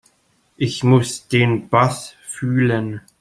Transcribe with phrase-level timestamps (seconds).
[0.57, 3.01] Ich muss den Bass fühlen.